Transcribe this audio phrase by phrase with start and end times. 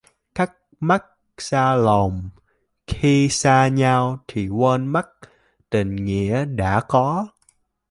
[0.35, 1.05] Cách mặt
[1.37, 2.29] xa lòng:
[2.87, 5.09] khi xa nhau thì quên mất
[5.69, 7.27] tình nghĩa đã có.